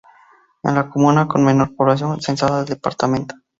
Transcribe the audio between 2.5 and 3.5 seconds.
del departamento.